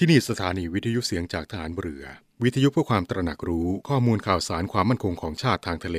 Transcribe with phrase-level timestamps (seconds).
[0.00, 2.04] ที่นี่สถานีวิทยุเสียงจากฐานเรือ
[2.42, 5.98] วิทยุเพื่อความตระหนักรู้ข้อมูลข่าวสารความมั่นคงของชาติทางทะเล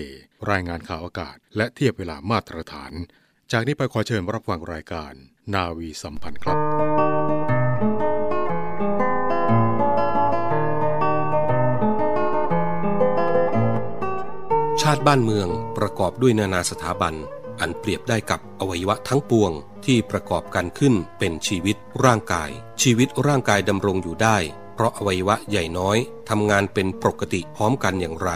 [0.52, 2.92] รายงานข่าวอากาศ และเทียบเวลามาตรฐาน
[3.52, 5.14] จากนี้ไปขอเชิญรับฟังรายการ
[5.54, 6.58] นาวีสัมพันธ์ครับ
[14.82, 15.48] ชาติบ้านเมือง
[15.78, 17.16] ประกอบด้วยนานาสถาบัน
[17.60, 19.52] อันเปรียบได้กับอวัยวะทั้งปวง
[19.86, 22.50] ที่ประกอบกันขึ้นเป็นชีวิตร่างกาย
[22.82, 24.38] ชีวิตร่างกายดำรงอยู่ได้
[24.76, 25.98] เพราะอวัยวะใหญ่น้อย
[26.30, 28.32] ทำงานเป็นปกติพร้อมกันอย่างไร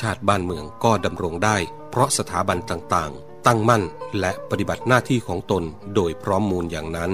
[0.00, 1.56] ชาติบ้านเมืองก็ดำรงได้
[1.90, 3.82] เพราะสถาบันต่างๆ ตั้งมั่น
[4.20, 5.64] และปฏิบัติหน้าที่ของตน
[5.94, 7.12] โดยพร้อมมูลอย่างนั้น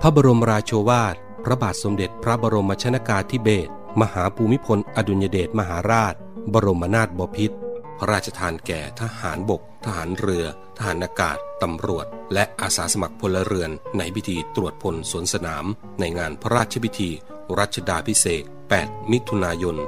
[0.00, 6.14] พระบรมราโชวาท พระบาทสมเด็จพระบรมชนากาธิเบศรมหาภูมิพลอดุลยเดชมหาราช
[6.52, 7.56] บรมนาถบพิตร
[7.98, 10.46] พระราชทานแก่ทหารบก ทหารเรือ
[10.78, 15.64] ทหารอากาศ ตำรวจ และอาสาสมัครพลเรือน ในพิธีตรวจพลสวนสนาม
[16.00, 17.10] ในงานพระราชพิธี
[17.58, 18.44] รัชดาพิเศษ
[18.78, 19.82] 8 มิถุนายน 2514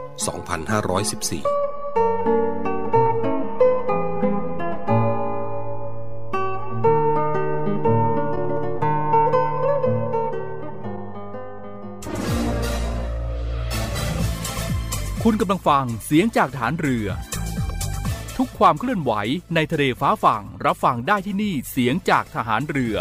[15.25, 17.09] คุณกำลังฟังเสียงจากฐานเรือ
[18.67, 19.13] ความเคลื่อนไหว
[19.55, 22.97] ในทะเลฟ้าฝั่งรับฟังได้ที่นี่เสียงจากทหารเรือ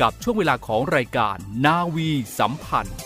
[0.00, 2.98] กับช่วงเวลาของรายการนาวีสัมพันธ์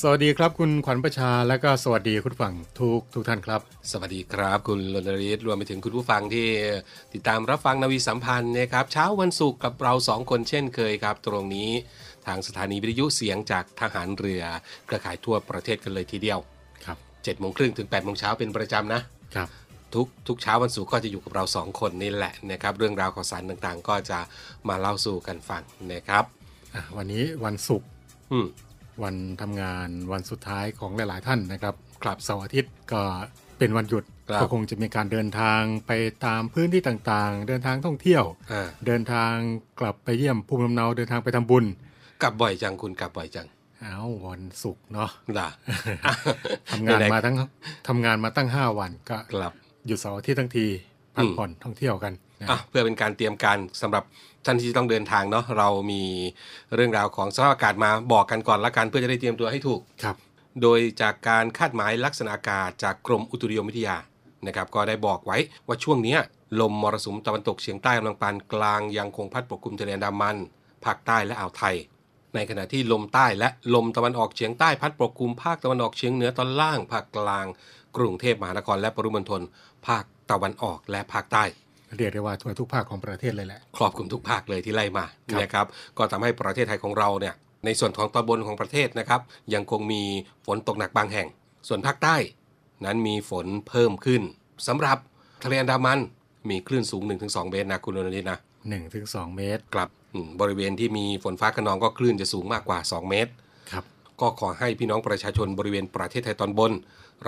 [0.00, 6.48] สวัสดีครับคุณขวัญประชาและก็สวัสดีคุณฝั่งทุกทุกท่านครับ สวัสดีครับคุณรณริศรวมไปถึงคุณผู้ฟังที่
[7.14, 11.70] ติดตามรับฟังนาวีสัมพันธ์นะครับเช้าวันศุกร์กับเราสองคนเช่นเคยครับ ตรงนี้
[12.26, 14.42] ทางสถานีวิทยุเสียงจากทหารเรือ
[14.86, 16.38] เครือข่ายทั่วประเทศกันเลยทีเดียว
[16.84, 19.02] ครับ7จ็ดโมงครึ่งถึง8ปดโมงเช้าเป็นประจำนะ
[19.36, 19.48] ครับ
[19.94, 24.18] ทุกทุกเช้าวันศุกร์ก็จะอยู่กับเราสองคนนี่แหละนะครับเรื่องราวข่าวสารต่างๆ ก็จะ
[24.68, 26.24] มาเล่าสู่กันฟังนะครับ
[26.74, 27.88] อะวันนี้วันศุกร์
[28.32, 28.46] อืม
[29.02, 33.02] วันทำงานวันสุดท้ายของหลาย ๆ ท่านนะครับครับเสาร์อาทิตย์ก็
[33.58, 35.92] เป็นวันหยุดครับก็คงจะมีการเดินทางไป
[36.26, 39.34] ตามพื้นที่ต่างๆ เดินทางท่องเที่ยวอ่าเดินทาง
[39.80, 41.64] กลับไปเยี่ยมภูมิลำเนาเดินทางไปทำบุญ
[42.22, 43.46] กลับบ่อยจังคุณกลับบ่อยจัง
[43.80, 45.48] เอาวันศุกร์เนาะล่ะ
[46.70, 47.34] ทำงานมาทั้ง
[47.88, 49.52] ทำงานมาตั้ง5วันก็กลับ
[49.86, 50.66] หยุดเสาร์อาทิตย์ทั้งที
[51.16, 54.04] พักผ่อนท่องเที่ยวกันนะอะเพื่อเป็นการเตรียมการสำหรับ
[54.44, 56.02] ท่านที่ต้องเดินทางเนาะเรามี
[56.74, 60.16] เรื่องราวของสภาพอากาศมาบอกกันก่อนละกันเพื่อจะได้เตรียมตัวให้ถูกครับ
[60.62, 63.96] โดยจากการคาดหมายลักษณะอากาศจากกรมอุตุนิยมวิทยา
[64.46, 65.36] นะครับก็ได้บอกไว้
[65.66, 66.20] ว่าช่วงเนี้ย
[66.60, 70.36] ลมมรสุมตะวันตกเฉียงใต้กำลังปานกลางยังคงพัดปกคลุมทะเลอันดามัน
[70.84, 71.74] ภาคใต้และอ่าวไทย
[72.34, 77.46] ในขณะที่ลมใต้และลมตะวันออกเฉียงใต้พัดปกคลุมภาคตะวันออกเฉียงเหนือตอนล่างภาคกลาง
[77.96, 79.42] กรุงเทพมหานครและปริมณฑล
[79.88, 81.44] ภาคตะวันออกและภาคใต้
[81.96, 85.66] เรียกได้ว่าทั่วทุกภาคของประเทศเลยแหละครอบคลุมทุกภาคเลยที่ไล่มาครับนะครับ
[85.98, 87.34] ก็ทำให้ประเทศไทยของเราเนี่ย
[87.64, 89.20] ในส่วนของตอนบนของประเทศนะครับ
[89.54, 90.02] ยังคงมี
[90.46, 91.28] ฝนตกหนักบางแห่ง
[91.68, 92.16] ส่วนภาคใต้
[92.84, 94.22] นั้นมีฝนเพิ่มขึ้น
[94.68, 94.98] สำหรับ
[95.44, 96.00] ทะเลอันดามัน
[96.50, 103.32] มีคลื่นสูง 1-2 เมตรนะคุณอนุนิตนะ1ถึง2เมตรกลับอืมบริเวณที่มีฝนฟ้าขนองก็คลื่นจะสูงมากกว่า 2 เมตร
[103.72, 103.84] ครับ
[104.20, 106.72] ก็ขอให้พี่น้องประชาชนบริเวณประเทศไทยตอนบน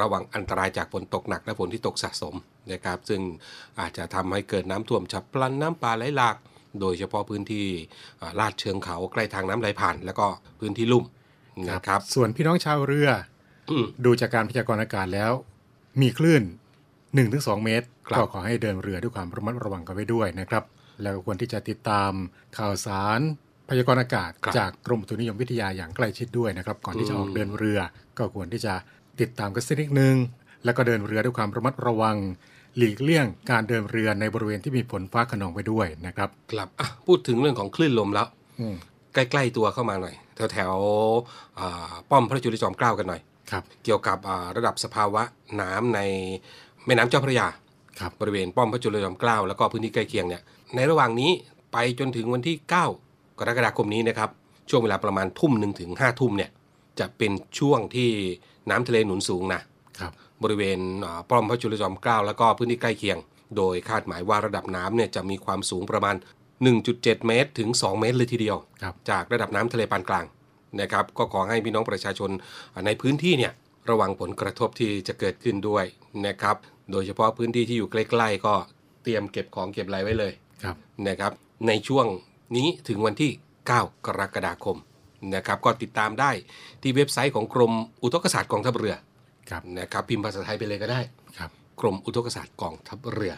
[0.00, 2.34] ระวังอันตรายจากฝนตกหนักและฝนที่ตกสะสม
[2.72, 3.20] นะครับ ซึ่ง
[3.80, 6.36] อาจจะทำให้เกิดน้ำท่วมฉับพลันน้ำป่าไหลหลาก
[6.80, 7.66] โดยเฉพาะพื้นที่
[8.20, 10.26] อ่าลาดเชิงเขาใกล้ทางน้ำไหลผ่าน แล้วก็
[10.60, 11.04] พื้นที่ลุ่ม
[11.70, 13.08] นะครับ ส่วนพี่น้องชาวเรือ
[13.70, 15.32] อืมดูจากการพยากรณ์อากาศแล้ว
[16.00, 16.42] มีคลื่น
[17.04, 20.64] 1-2 เมตรครับก็ขอให้เดินเรือด้วยความระมัดระวังกันไว้ด้วยนะครับ
[21.02, 22.12] แล้วก็ควรที่จะติดตาม
[22.58, 23.20] ข่าวสาร
[23.70, 27.80] พยากรณ์อากาศครับจากกรมอุตุนิยมวิทยาอย่างใกล้ชิดด้วยนะครับ ก่อนที่จะออกอืมเดินเรือ
[28.18, 28.74] ก็ควรที่จะ
[29.20, 30.16] ติดตามกันสักนิดนึง
[30.64, 32.16] แล้วก็เดินเรือด้วยความระมัดระวัง
[32.76, 38.26] หลีกเลี่ยงการเดินเรือในบริเวณที่มีฝนฟ้าขนองไปด้วยนะครับกลับอะพูดถึงเรื่องของคลื่นลมแล้ว
[38.60, 38.76] อืม
[39.14, 45.22] ใกล้ๆตัวเข้ามาหน่อย แถวแถวๆอ่าป้อมพระจุลจอมเกล้ากันหน่อยครับ เกี่ยวกับอ่าระดับสภาวะ
[45.60, 46.00] น้ำใน
[46.86, 47.46] แม่น้ำเจ้าพระยา
[48.00, 50.42] ครับบริเวณป้อมพระจุลจอมเกล้าแล้วก็พื้นที่ใกล้เคียงเนี่ย
[50.74, 51.30] ในระหว่างนี้
[51.72, 54.30] ไปจนถึงวันที่ 9 กรกฎาคมนี้นะครับ
[54.70, 56.50] ช่วงเวลาประมาณทุ่มหนึ่งถึง5ทุ่มเนี่ย
[57.00, 58.10] จะเป็นช่วงที่
[58.70, 59.60] น้ำทะเลหนุนสูงนะ
[59.98, 63.18] ครับบริเวณอ่าป้อมพระจุลจอมเกล้าแล้วก็พื้นที่ใกล้เคียง
[63.56, 66.16] โดยคาดหมายว่าระดับน้ำเนี่ยจะมีความสูงประมาณ
[66.70, 70.26] 1.7 เมตร ถึง 2 เมตรเลยทีเดียวครับจากระดับน้ำทะเลปานกลาง
[70.80, 72.30] นะครับก็ขอให้พี่น้องประชาชน
[72.86, 73.52] ในพื้นที่เนี่ย
[73.90, 75.84] ระวังผลกระทบที่จะเกิดขึ้นด้วย
[76.26, 76.56] นะครับ
[76.92, 78.54] โดยเฉพาะพื้นที่ที่อยู่ใกล้ๆก็
[79.02, 80.76] เตรียมเก็บของเก็บอะไรไว้เลยครับ
[81.08, 81.32] นะครับ
[81.66, 82.06] ในช่วง
[82.56, 83.30] นี้ถึงวันที่
[83.68, 84.76] 9 กรกฎาคม
[85.34, 86.30] นะครับก็ติดตามได้
[86.82, 88.94] ที่เว็บไซต์ของกรมอุทกศาสตร์กองทัพเรือ
[89.50, 91.00] ครับนะครับพิมพ์ภาษาไทยไปเลยก็ได้
[91.38, 91.50] ครับ
[91.80, 93.34] กรมอุทกศาสตร์กองทัพเรือ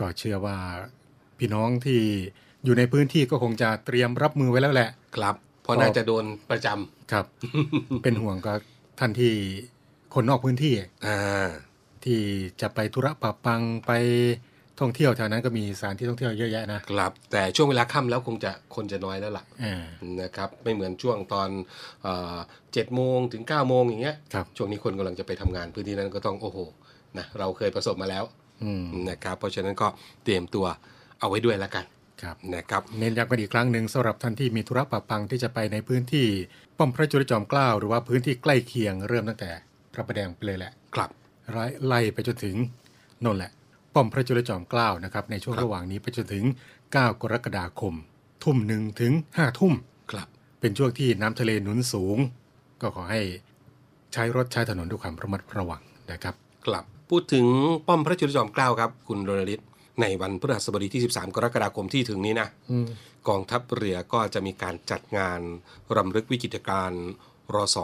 [0.00, 0.56] ก็เชื่อว่า
[1.38, 2.00] พี่น้องที่
[2.64, 7.26] อยู่ในพื้นที่ก็คงจะเตรียมรับมือไว้แล้วแหละ ครับ เพราะน่าจะโดนประจำครับ
[8.02, 8.54] เป็นห่วงก็
[8.98, 9.32] ท่านที่
[10.14, 10.74] คนนอกพื้นที่
[11.06, 11.48] อ่า
[12.04, 12.20] ที่
[12.60, 13.92] จะไปธุระปะปังไป
[14.80, 19.84] ท่องเที่ยวแถวนั้นก็มีสถานที่ท่องเที่ยวเยอะแยะนะครับแต่ช่วงเวลาค่ำแล้วคงจะคนจะน้อยแล้วล่ะอ่า
[20.22, 21.48] นะครับไม่เหมือนช่วงตอน
[22.72, 26.58] เจ็ดโมงถึง9ก้าโมงอย่างเงี้ยครับช่วงนี้คนกำลังจะไปทำงานพื้นที่นั้นก็ต้องโอ้โห
[27.18, 28.24] นะเราเคยประสบมาแล้ว
[28.64, 29.88] อืมนะครับเพราะฉะนั้นก็
[30.24, 30.66] เตรียมตัว
[31.20, 31.84] เอาไว้ด้วยแล้วกัน
[32.22, 36.26] ครับนะครับเน้นย้ำกันอีกครั้งหนึ่งสำหรับท่านที่มีธุระปะปังที่จะไปในพื้นที่
[36.78, 39.50] ป้อมพระจุลจอมเกล้าหรือว่าพื้นที่ใกล้เคียงเริ่มตั้งแต่
[39.92, 41.10] พระประแดงไปเลยแหละครับ
[41.52, 42.56] ไล่ไล่ไปจนถึง
[43.24, 43.50] นนแหละ
[43.94, 47.94] ป้อมพระจุลจอมเกล้านะครับในช่วงครับระหว่างนี้ไปจนถึง 9 กรกฎาคม
[48.44, 49.74] ทุ่มหนึ่งถึง5ทุ่ม
[50.10, 50.28] ครับ
[50.60, 52.18] เป็นช่วงที่น้ำทะเลหนุนสูง
[52.80, 53.20] ก็ขอให้
[54.12, 55.82] ใช้รถใช้ถนนด้วยความระมัดระวัง
[56.12, 56.34] นะครับ
[56.66, 57.46] ครับพูดถึง
[57.86, 59.68] ป้อมพระจุลจอมเกล้าครับ คุณรณฤทธิ์
[60.00, 62.86] ในวันพฤหัสบดีที่ 13 กรกฎาคมที่ถึงนี้นะอืม
[63.28, 65.40] กองทัพเรือก็จะมีการจัดงาน
[65.96, 66.92] รำลึกวิกิตการ
[67.54, 67.78] รศ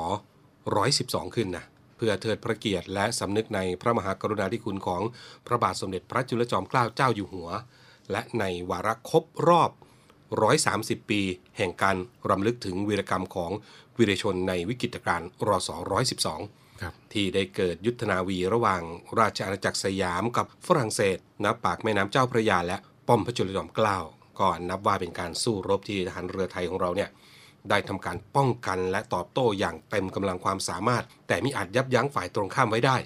[0.65, 1.65] 112 ขึ้นนะ
[1.97, 5.03] เพื่อเทิดพระเกียรติและสำนึกในพระมหากรุณาธิคุณของ
[5.47, 7.49] พระบาทสมเด็จพระจุลจอมเกล้าเจ้าอยู่หัว
[8.11, 9.71] และในวาระครบรอบ
[10.41, 11.21] 130 ปี
[11.57, 11.97] แห่งการ
[12.31, 13.51] รำลึกถึงวีรกรรมของ
[13.99, 15.71] วีรชนในวิกิตการรศ
[16.25, 18.83] 112ครับที่ได้เกิดยุทธนาวีระหว่าง
[19.19, 22.77] ราชอาณาจักรสยามกับฝรั่งเศสณปากแม่น้ำเจ้าพระยาและ
[23.09, 23.99] ป้อมพระจุลจอมเกล้า
[24.39, 27.11] ก็นับว่าเป็นการสู้รบที่ทหารเรือไทยของเราเนี่ย
[27.71, 32.97] ได้ทำการป้องกันและตอบโต้อย่างเต็มกำลังความสามารถ แต่มิอาจยับยั้งฝ่ายตรงข้ามไว้ได้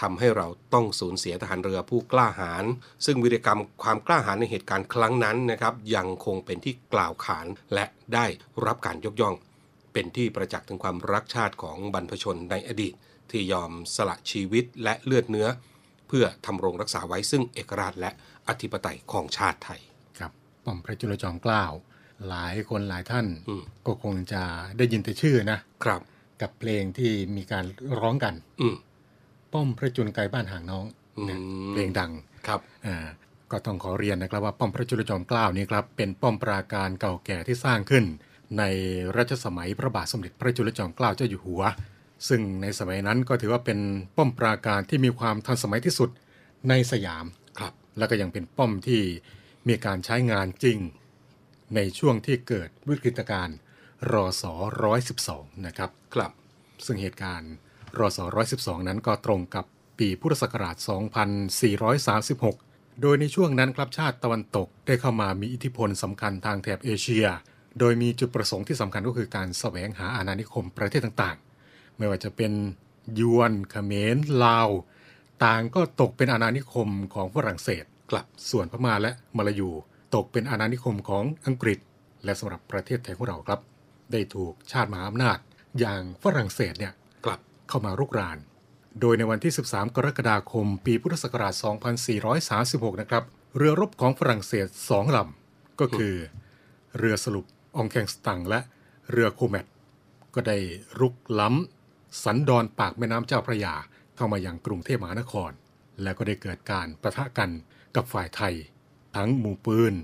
[0.00, 2.64] ทำให้เราต้องสูญเสียทหารเรือผู้กล้าหาญ
[3.06, 7.84] ซึ่งวีรกรรมความกล้าหาญในเหตุการณ์ครั้งนั้นนะครับ ยังคงเป็นที่กล่าวขานและ
[8.14, 8.26] ได้
[8.66, 9.34] รับการยกย่อง
[9.92, 12.94] เป็นที่ประจักษ์ถึงความรักชาติของบรรพชนในอดีต
[13.30, 15.48] ที่ยอมสละชีวิตและเลือดเนื้อ
[16.08, 18.10] เพื่อทำรงรักษาไว้ซึ่งเอกราชและ
[18.48, 19.80] อธิปไตยของชาติไทย
[20.18, 20.32] ครับ
[20.64, 21.64] ป้อมพระจุลจอมเกล้า
[22.28, 24.42] หลายคนหลายท่านอืมก็คงจะ
[24.76, 26.00] ได้ยินแต่ชื่อนะครับ
[26.42, 27.64] กับเพลงที่มีการ
[28.00, 28.76] ร้องกันอืม
[29.52, 30.84] ป้อมพระจุลไกลบ้านห่างน้อง
[31.18, 31.38] อืมเนี่ย
[31.70, 32.12] เพลงดัง
[32.46, 33.06] ครับอ่า
[33.52, 38.04] ก็ต้องขอเรียนนะครับว่าป้อมพระจุลจอมเกล้านี้ครับเป็นป้อมปราการเก่าแก่ที่สร้างขึ้น
[38.58, 38.62] ใน
[39.16, 41.62] รัชสมัยพระบาทสมเด็จพระจุลจอมเกล้าเจ้าอยู่หัว
[42.28, 43.78] ซึ่งในสมัยนั้นก็ถือว่าเป็น
[44.16, 46.10] ป้อมปราการที่มีความทันสมัยที่สุด
[46.68, 47.24] ในสยาม
[47.58, 49.00] ครับ แล้วก็ยังเป็นป้อมที่
[49.68, 50.78] มีการใช้งานจริง
[51.74, 53.56] ในช่วงที่เกิดวิกฤตการณ์
[54.12, 54.44] รอส
[55.04, 56.32] 112 นะครับครับ
[56.86, 57.52] ซึ่งเหตุการณ์
[57.98, 58.24] รอสอ
[58.56, 59.64] 112 นั้นก็ตรงกับ
[59.98, 60.76] ปีพุทธศักราช
[62.08, 67.26] 2436 โดยในช่วงนั้นครับชาติตะวันตกได้เข้ามามีอิทธิพลสำคัญทางแถบเอเชีย
[67.78, 72.52] โดยมีจุดประสงค์ที่สำคัญก็คือการแสวงหาอาณานิคมประเทศต่างๆ ไม่ว่าจะเป็น
[73.20, 74.68] ยวนเขมรลาว
[75.44, 79.70] ต่างก็ตกเป็นอาณานิคมของฝรั่งเศสครับส่วนพม่าและมาลายู
[80.14, 81.78] ตกเป็นอาณานิคมของอังกฤษ
[82.24, 83.60] และสำหรับประเทศไทยของเราครับ
[84.12, 85.38] ได้ถูกชาติมหาอำนาจ
[85.80, 86.92] อย่างฝรั่งเศสเนี่ย
[87.24, 88.38] ครับเข้ามารุกราน
[89.00, 91.54] โดยในวันที่ 13 กรกฎาคม ปีพุทธศักราช
[92.28, 93.24] 2436 นะครับ
[93.56, 96.14] เรือรบของฝรั่งเศสสองลำก็คือ
[96.98, 97.44] เรือสรุป
[97.76, 98.60] องแคงสตังและ
[99.10, 99.66] เรือโคแมต
[100.34, 100.58] ก็ได้
[101.00, 103.74] รุกล้ำ สันดอนปากแม่น้ำเจ้าพระยา
[104.16, 105.50] เข้ามาอย่างกรุงเทพมหานคร
[106.02, 107.50] และก็ได้เกิดการประทะกัน
[107.96, 108.54] กับฝ่ายไทย
[109.16, 109.94] ทั้งหมู่ปืน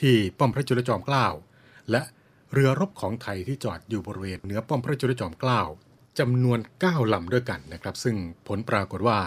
[0.00, 1.26] ที่ป้อมพระจุลจอมเกล้า
[1.90, 2.02] และ
[2.52, 5.62] เรือรบของไทยที่จอดอยู่บริเวณเหนือป้อมพระจุลจอมเกล้า
[6.18, 8.16] จำนวน 9 ลำด้วยกันนะครับ ซึ่ง
[8.46, 9.20] ผลปรากฏว่า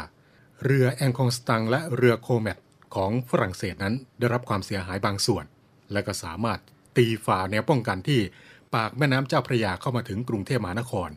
[0.63, 2.57] เรือแองคองสตังและเรือโคแมต
[2.95, 5.45] ของฝรั่งเศสนั้นได้รับความเสียหายบางส่วน
[5.91, 6.59] และก็สามารถ
[6.97, 8.21] ตีฝ่าแนวป้องกันที่
[8.75, 11.09] ปากแม่น้ำเจ้าพระยาเข้ามาถึงกรุงเทพมหานคร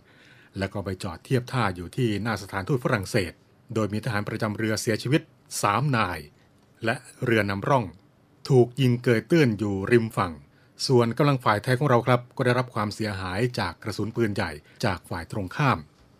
[0.59, 3.33] แล้วก็ไปจอดเทียบท่าอยู่ที่หน้าสถานทูตฝรั่งเศส
[3.75, 5.23] โดยมีทหารประจำเรือเสียชีวิต
[5.59, 6.19] 3 นาย
[6.85, 7.85] และเรือนำร่อง
[8.49, 10.33] ถูกยิงเกยตื้นอยู่ริมฝั่ง
[10.87, 14.51] ส่วนกำลังฝ่ายไทยของเราครับ ก็ได้รับความเสียหายจากกระสุนปืนใหญ่
[14.85, 15.79] จากฝ่ายตรงข้าม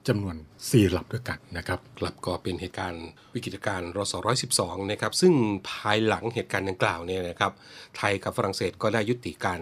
[0.09, 4.15] จำนวน4ลำด้วยกันนะครับครับก็เป็นเหตุการณ์วิกฤตการณ์รศ
[4.53, 5.35] 112 นะครับ ซึ่ง
[5.71, 7.53] ภายหลังเหตุการณ์ดังกล่าวเนี่ยนะครับ
[7.97, 9.61] ไทยกับฝรั่งเศสก็ได้ยุติการ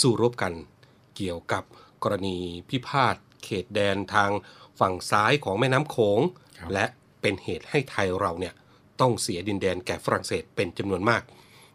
[0.00, 0.52] สู้รบกัน
[1.16, 1.64] เกี่ยวกับ
[2.02, 2.36] กรณี
[2.68, 4.30] พิพาทเขตแดนทาง
[4.80, 6.20] ฝั่งซ้ายของแม่น้ำโขง
[6.58, 6.84] ครับและ
[7.20, 8.54] เป็นเหตุให้ไทยเราเนี่ย
[9.02, 11.22] ต้องเสียดินแดนแก่ฝรั่งเศสเป็นจำนวนมาก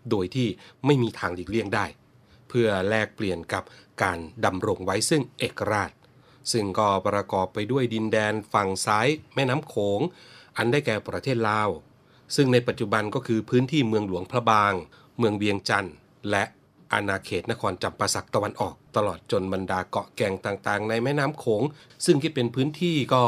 [0.09, 0.47] โดยที่
[0.85, 1.85] ไม่มีทางหลีกเลี่ยงได้
[2.49, 3.63] เพื่อแลกเปลี่ยนกับ
[4.03, 5.91] การดำรงไว้ซึ่งเอกราช
[6.51, 10.01] ซึ่งก็ประกอบไปด้วยดินแดนฝั่งซ้ายแม่น้ำโขง
[10.57, 11.69] อันได้แก่ประเทศลาว
[12.35, 14.73] ซึ่งในปัจจุบันก็คือพื้นที่เมืองหลวงพระบาง
[15.17, 15.93] เมืองเวียงจันทร์
[16.29, 16.43] และ
[16.93, 21.63] อาณาเขตนครจำปาสักตะวันออก ตลอดจนบรรดาเกาะแก่งต่างๆ ในแม่น้ำโขง
[22.05, 23.23] ซึ่งคิดเป็นพื้นที่ก็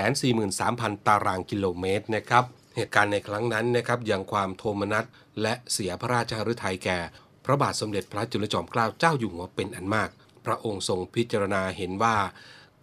[0.00, 2.44] 143,000 ตารางกิโลเมตรนะครับ
[2.78, 5.04] เหตุการณ์ในครั้งนั้นนะครับยังความโทมนัส
[5.42, 6.98] และเสียพระราชฤทัยแก่
[7.44, 10.10] พระบาทสมเด็จพระจุลจอมเกล้าเจ้าอยู่หัวเป็นอันมาก
[10.46, 12.16] พระองค์ทรงพิจารณาเห็นว่า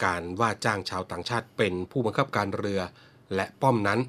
[0.04, 2.82] การว่าจ้างชาวต่างชาติเป็นผู้บังคับการเรือ
[3.36, 4.00] และป้อมนั้น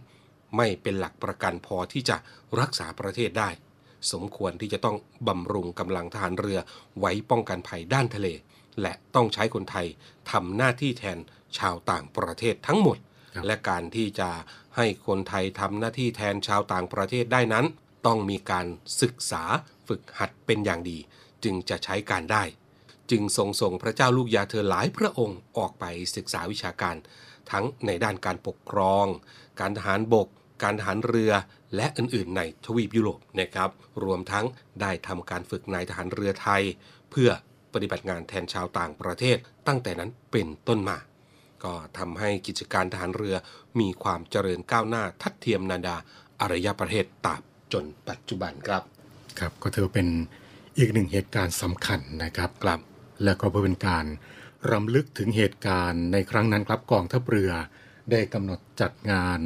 [0.57, 2.16] ไม่เป็นหลักประกันพอที่จะ
[2.61, 3.49] รักษาประเทศได้
[4.12, 4.97] สมควรที่จะต้อง
[5.28, 6.59] บำรุงกำลังทหารเรือ
[7.00, 8.28] ไว้ป้องกันภัยด้านทะเล
[8.83, 9.87] และต้องใช้คนไทย
[10.31, 11.19] ทำหน้าที่แทน
[11.59, 12.99] ชาวต่างประเทศทั้งหมด
[13.35, 14.31] ครับและการที่จะ
[14.76, 17.66] ให้คนไทยทำหน้าที่แทนชาวต่างประเทศได้นั้น
[18.06, 18.66] ต้องมีการ
[19.02, 19.42] ศึกษา
[19.88, 20.99] ฝึกหัดเป็นอย่างดี
[21.45, 22.45] จึงจะใช้การได้
[23.11, 25.85] จึงทรงส่งพระเจ้าลูกยาเธอหลายพระองค์ออกไป
[26.16, 26.97] ศึกษาวิชาการ
[27.50, 29.06] ทั้งในด้านการปกครอง
[29.61, 30.28] การทหารบก
[30.62, 31.33] การทหารเรือ
[31.76, 33.71] และอื่นๆ ในทวีปยุโรปนะครับ
[34.04, 34.45] รวมทั้ง
[34.80, 36.62] ได้ทำการฝึกนายทหารเรือไทย
[37.11, 37.30] เพื่อ
[37.73, 40.97] ปฏิบัติงานแทนชาวต่างประเทศตั้งแต่นั้นเป็นต้นมา
[41.64, 43.36] ก็ทำให้กิจการทหารเรือ
[43.80, 45.96] มีความเจริญก้าวหน้าทัดเทียมนาดา
[46.40, 48.82] อารยประเทศตราบจนปัจจุบันครับ
[49.38, 50.08] ครับก็ถือเป็น
[50.78, 52.80] อีกหนึ่งเหตุการณ์สำคัญนะครับครับ
[53.25, 54.06] และก็เพื่อเป็นการ
[54.72, 57.52] รำลึกถึงเหตุการณ์ในครั้งนั้นครับกองทัพเรือ
[58.10, 59.40] ได้กำหนดจัดงาน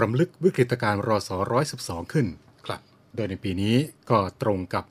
[0.00, 1.30] รำลึกวิกฤตการณ์รศ
[1.70, 2.26] 112 ขึ้น
[2.66, 2.80] ครับ
[3.14, 3.76] โดยในปีนี้
[4.10, 4.84] ก็ตรงกับ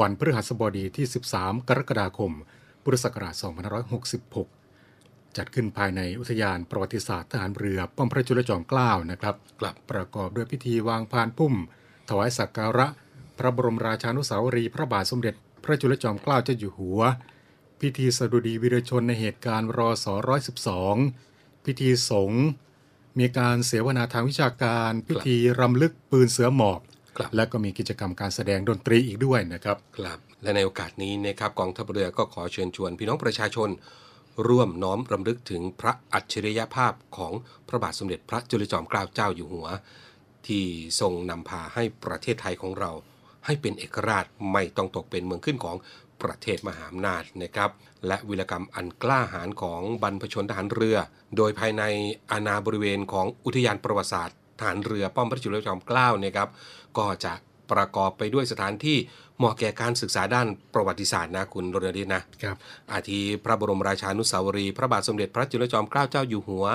[0.00, 1.06] วันพฤหัสบดีที่
[1.36, 2.32] 13 กรกฎาคม
[2.82, 3.34] พุทธศักราช
[4.20, 4.61] 2566
[5.36, 11.54] จัดขึ้นภายในอุทยานประวัติศาสตร์ทหารเรือป้อมพระจุลจอมเกล้านะครับครับประกอบด้วยพิธีวางพานพุ่ม
[12.08, 12.86] ถวายสักการะ
[13.38, 15.34] พระบรมราชานุสาวรีย์พระบาทสมเด็จ
[15.64, 17.00] พระจุลจอมเกล้าเจ้าอยู่หัว
[17.80, 20.06] พิธีสดุดีวีรชนในเหตุการณ์รศ
[20.86, 22.44] 112พิธีสงฆ์
[23.18, 26.80] มีการเสวนาทางวิชาการ พิธีรำลึกปืนเสือหมอบ
[27.16, 33.68] ครับและก็มีกิจกรรมการแสดงดนตรีอีกด้วยนะครับครับและในโอกาสนี้นะครับกองทัพเรือก็ขอเชิญชวนพี่น้องประชาชน
[34.48, 37.32] ร่วมน้อมรำลึกถึงพระอัจฉริยภาพของ
[37.68, 39.68] พระบาทสมเด็จพระจุลจอมเกล้าเจ้าอยู่หัว
[40.46, 40.64] ที่
[41.00, 42.90] ทรงนำพาให้ประเทศไทยของเรา
[43.46, 45.76] ให้เป็นเอกราชไม่ต้องตกเป็นเมืองขึ้นของ
[46.22, 47.70] ประเทศมหาอำนาจนะครับ
[48.06, 50.96] และวิรกรรมอันกล้าหาญของบรรพชนทหารเรือ
[51.36, 51.82] โดยภายใน
[52.30, 56.48] อาณาบริเวณของอุทยานประวัติศาสตร์ทหารเรือป้อมพระจุลจอมเกล้านะครับ
[56.98, 57.32] ก็จะ
[57.72, 58.98] ประกอบไปด้วยสถานที่
[59.38, 62.56] เหมาะแก่การศึกษาด้านประวัติศาสตร์นะคุณรณฤทธิ์นะครับ
[62.92, 66.66] อาทิพระบรมราชานุสาวรีย์พระบาทสมเด็จพระจุลจอมเกล้าเจ้าอยู่หัว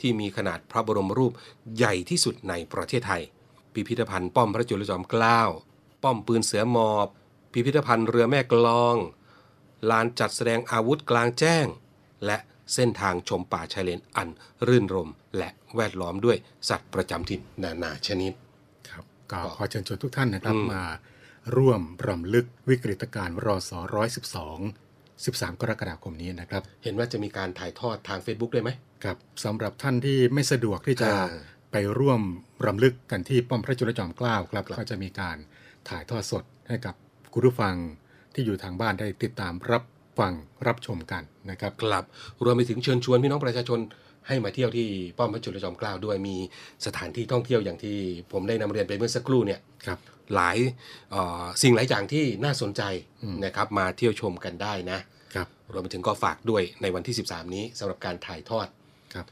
[0.00, 1.32] ที่มีขนาดพระบรมรูป
[1.76, 3.22] ใหญ่ที่สุดในประเทศไทย
[3.74, 5.40] พิพิธภัณฑ์ป้อมพระจุลจอมเกล้า
[6.02, 7.08] ป้อมปืนเสือหมอบ
[7.52, 8.96] พิพิธภัณฑ์เรือแม่กลอง
[9.90, 11.66] ลานจัดแสดงอาวุธกลางแจ้ง
[12.26, 12.38] และ
[12.74, 14.28] เส้นทางชมป่าชายเลนอัน
[14.66, 16.36] รื่นรม และแวดล้อมด้วย
[16.68, 18.32] สัตว์ประจำถิ่นนานาชนิด
[19.32, 20.84] ครับก็ขอเชิญชวนทุกท่านนะครับอืมมา
[21.56, 23.72] ร่วมรำลึกวิกฤตการณ์รศ
[24.64, 28.70] 112 13 กรกฎาคมนี้นะครับ เห็นว่าจะมีการถ่ายทอดทาง Facebook ด้วยไหม
[29.04, 31.26] ครับสำหรับท่านที่ไม่สะดวกที่จะอ่า
[31.72, 32.20] ไปร่วม
[32.66, 35.36] รำลึกกันที่ป้อมพระจุลจอมเกล้าครับครับก็จะมีการ
[35.88, 36.94] ถ่ายทอดสดให้กับ
[37.32, 37.74] คุณผู้ฟัง
[38.34, 39.82] ที่อยู่ทางบ้านได้ติดตามรับ
[40.18, 40.32] ฟัง
[40.66, 42.04] รับชมกันนะครับ ครับ
[42.44, 43.78] รวมไปถึงเชิญชวนพี่น้องประชาชน
[44.28, 44.88] ให้มาเที่ยวที่
[45.18, 46.36] ป้อมพระจุลจอมเกล้าด้วยมี
[46.86, 47.96] สถานที่ท่องเที่ยวอย่างที่
[48.32, 49.98] ผมได้นำเรียนไปเมื่อสักครู่เนี่ยครับ
[50.34, 50.56] หลาย
[51.10, 52.82] เอ่อสิ่งหลายอย่างที่น่าสนใจ
[53.22, 54.98] อืมนะครับมาเที่ยวชมกันได้นะ
[55.34, 58.66] ครับรวมไปถึงก็ฝากด้วยในวันที่ 13 นี้สำหรับการถ่ายทอด
[59.14, 59.26] ครับ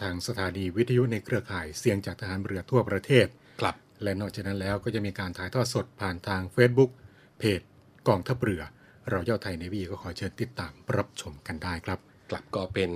[0.00, 3.26] ทางสถานีวิทยุในเครือข่ายเสียงจากทหารเรือทั่วประเทศ
[3.60, 6.90] ครับและนอกจากนั้นแล้วก็จะมีการถ่ายทอดสดผ่านทาง Facebook
[7.38, 7.60] เพจ
[8.08, 8.62] กองทัพเรือ
[9.10, 11.98] เราเย่าไทยในวีก็ขอเชิญติดตามรับชมกันได้ครับ
[12.30, 12.90] กลับก็เป็น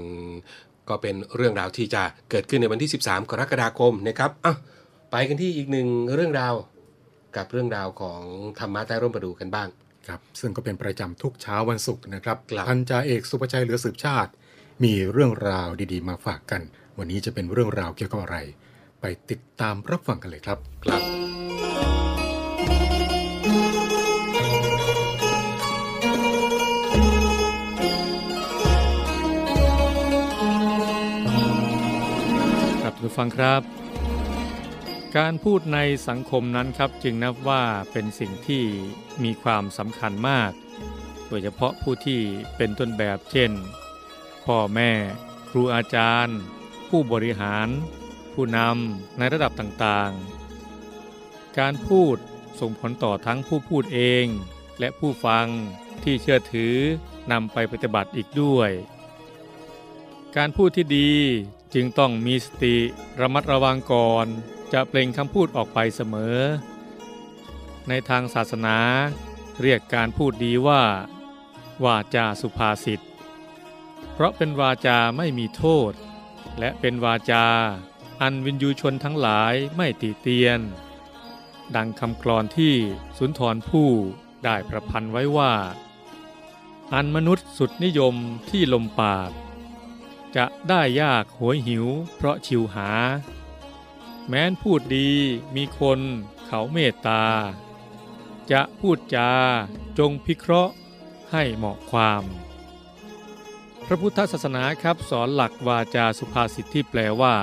[0.88, 4.54] ก็เป็นเรื่องราวที่จะเกิดขึ้นในวันที่ 13 กรกฎาคมนะครับอะ
[5.11, 6.54] ไปกันที่อีกหนึ่งเรื่องราว
[7.37, 8.23] กับเรื่องราวของ
[8.59, 9.68] ธรรมะใต้ร่มประดูกันบ้าง
[10.09, 14.30] ครับซึ่งก็เป็นประจำทุกเช้าวันศุกร์นะครับครับพันจ่าเอกสุภชัยเหลือสืบชาติ
[14.85, 16.62] มีเรื่องราวดีๆ มาฝากกัน
[16.99, 18.38] วันนี้จะเป็นเรื่องราวเกี่ยวกับอะไร
[19.00, 21.18] ไปติดตามรับฟังกันเลยครับครับ
[33.09, 33.62] ครับทุกฟังครับ
[35.17, 37.62] การพูดในสังคมนั้นครับจึงนับว่า
[37.93, 38.65] เป็นสิ่งที่
[39.25, 40.53] มีความสำคัญมาก
[41.29, 42.21] โดยเฉพาะผู้ที่
[42.57, 43.53] เป็นต้นแบบเช่น
[44.45, 44.91] พ่อแม่
[45.49, 46.38] ครูอาจารย์
[46.88, 47.69] ผู้บริหาร
[48.33, 52.17] ผู้นำในระดับต่างๆ การพูด
[52.61, 54.27] ส่งผลต่อทั้งผู้พูดเอง
[54.79, 55.47] และผู้ฟัง
[56.03, 56.75] ที่เชื่อถือ
[57.33, 58.71] นำไปปฏิบัติอีกด้วย
[60.37, 61.12] การพูดที่ดี
[61.75, 62.77] จึงต้องมีสติ
[63.21, 64.27] ระมัดระวังก่อน
[64.73, 66.39] จะเปล่งคำพูดออกไปเสมอ
[67.89, 68.77] ในทางศาสนา
[69.61, 70.83] เรียกการพูดดีว่า
[71.85, 73.01] วาจาสุภาษิต
[74.13, 75.93] เพราะเป็นวาจาไม่มีโทษ
[76.59, 77.47] และเป็นวาจา
[78.23, 80.61] อันวินยูชนทั้งหลายไม่ติเตียน
[81.77, 82.75] ดังคำกลอนที่
[83.19, 83.91] สุนทรภู่
[84.45, 85.55] ได้ประพันธ์ไว้ว่า
[86.95, 88.15] อันมนุษย์สุดนิยม
[88.51, 89.31] ที่ลมปาก
[90.37, 92.91] จะได้ยากหวยหิว เพราะชิวหา
[94.29, 95.11] แม้นพูดดี
[95.57, 96.01] มีคน
[96.47, 97.25] เขาเมตตา
[98.53, 99.31] จะพูดจา
[99.99, 100.73] จงพิเคราะห์
[101.33, 102.25] ให้เหมาะความ
[103.87, 107.37] พระพุทธศาสนาครับสอนหลักวาจาสุภาษิตที่แปลว่า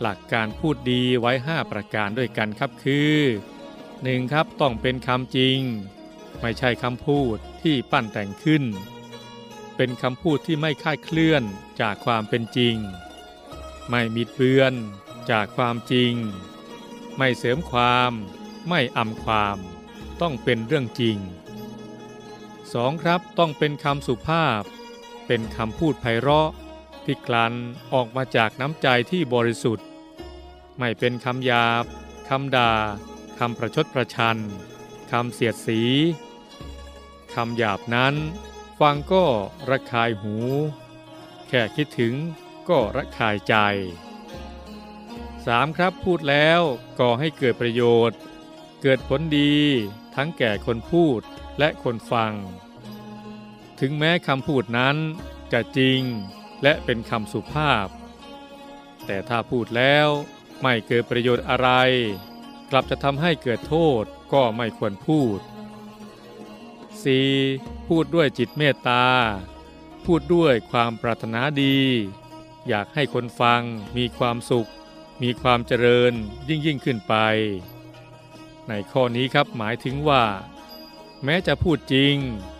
[0.00, 3.16] หลักการพูดดีไว้ 5 ประการด้วยกันครับคือ
[3.72, 4.32] 1.
[4.32, 5.58] ครับต้องเป็นคำจริง
[6.40, 8.62] ไม่ใช่คำพูดที่ปั้นแต่งขึ้น
[9.82, 11.42] เป็นคำพูดที่ไม่คาดเคลื่อน
[11.80, 12.76] จากความเป็นจริง
[13.90, 14.74] ไม่มิดเบือน
[15.30, 16.14] จากความจริง
[17.16, 18.12] ไม่เสริมความ
[18.68, 19.58] ไม่อำความ
[20.20, 21.18] ต้องเป็นเรื่องจริง
[21.90, 23.02] 2.
[23.02, 24.62] ครับต้องเป็นคำสุภาพ
[25.26, 26.50] เป็นคำพูดไพเราะ
[27.04, 27.54] ที่กลั่น
[27.92, 29.86] ออกมาจากน้ำใจที่บริสุทธิ์
[30.78, 31.84] ไม่เป็นคำหยาบ
[32.28, 32.72] คำด่า
[33.38, 34.38] คำประชดประชัน
[35.10, 35.80] คำเสียดสี
[37.34, 38.16] คำหยาบนั้น
[38.80, 39.24] ฟังก็
[39.70, 40.34] ระคายหู
[41.48, 42.14] แค่คิดถึง
[42.68, 43.54] ก็ระคายใจ
[44.46, 45.76] 3.
[45.76, 46.60] ครับพูดแล้ว
[47.00, 48.18] ก่อให้เกิดประโยชน์
[48.82, 49.54] เกิดผลดี
[50.14, 51.20] ทั้งแก่คนพูด
[51.58, 52.32] และคนฟัง
[53.80, 54.96] ถึงแม้คำพูดนั้น
[55.52, 56.00] จะจริง
[56.62, 57.86] และเป็นคำสุภาพ
[59.06, 60.08] แต่ถ้าพูดแล้ว
[60.62, 61.70] ไม่เกิดประโยชน์อะไร
[62.70, 65.48] กลับจะทำให้เกิดโทษก็ไม่ควรพูด 4.
[67.94, 69.04] พูดด้วยจิตเมตตา
[70.04, 71.78] พูดด้วยความปรารถนาดี
[72.68, 73.62] อยากให้คนฟัง
[73.96, 74.70] มีความสุข
[75.22, 76.12] มีความเจริญ
[76.48, 77.14] ยิ่งยิ่งขึ้นไป
[78.68, 80.24] ในข้อนี้ครับหมายถึงว่า
[81.24, 82.14] แม้จะพูดจริง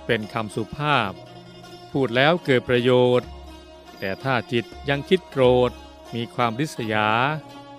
[0.07, 1.13] เป็นคำสุภาพ
[1.93, 3.29] พูดแล้วเกิดประโยชน์
[3.99, 5.71] แต่ถ้าจิตยังคิดโกรธ
[6.15, 7.09] มีความริษยา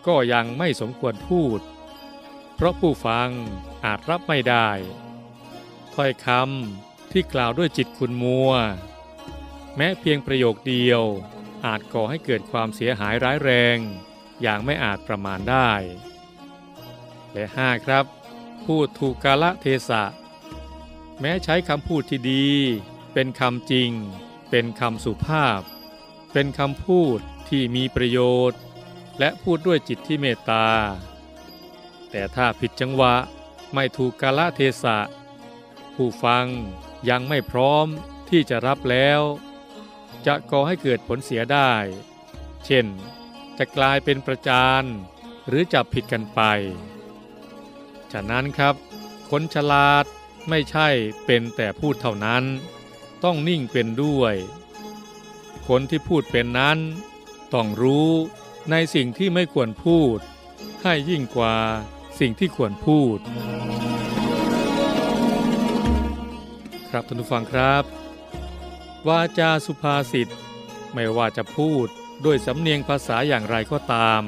[0.08, 1.60] ก็ยังไม่สมควรพูด
[2.56, 3.30] เพราะผู้ฟัง
[3.86, 4.70] อาจรับไม่ได้
[5.94, 8.52] ถ้อยคำ ที่กล่าวด้วยจิตคุณมัว
[9.76, 11.02] แม้เพียงประโยคเดียว
[11.66, 13.78] อาจก่อให้เกิดความเสียหายร้ายแรง
[14.42, 15.72] อย่างไม่อาจประมาณได้
[17.34, 18.06] และห้าครับ
[18.66, 20.04] พูดถูกกาละเทศะ
[21.20, 22.48] แม้ใช้คำพูดที่ดี
[23.14, 23.92] เป็นคำจริง
[24.50, 25.62] เป็นคำสุภาพ
[26.34, 28.60] เป็นคำพูดที่มีประโยชน์
[29.20, 30.68] และพูดด้วยจิตที่เมตตา
[32.12, 33.16] แต่ถ้าผิดจังหวะ
[33.74, 34.98] ไม่ถูกกาละเทศะ
[35.96, 36.48] ผู้ฟัง
[37.10, 37.88] ยังไม่พร้อม
[38.30, 39.22] ที่จะรับแล้ว
[40.26, 41.72] จะก่อให้เกิดผลเสียได้
[42.66, 42.86] เช่น
[43.58, 44.84] จะกลายเป็นประจาน
[45.48, 46.42] หรือจับผิดกันไป
[48.12, 48.76] ฉะนั้นครับ
[49.30, 50.06] คนฉลาด
[50.50, 50.88] ไม่ใช่
[51.26, 52.44] เป็นแต่พูดเท่านั้น
[53.24, 54.36] ต้องนิ่งเป็นด้วย
[55.68, 56.80] คนที่พูดเป็นนั้น
[57.54, 58.12] ต้องรู้
[58.72, 60.18] ในสิ่งที่ไม่ควรพูด
[60.84, 61.56] ให้ยิ่งกว่า
[62.20, 63.20] สิ่งที่ควรพูด
[66.92, 67.84] ครับท่านผู้ฟังครับ
[69.08, 70.30] วาจาสุภาษิต
[70.94, 71.88] ไม่ว่าจะพูด
[72.26, 74.24] ด้วยสำเนียงภาษาอย่างไรก็ตาม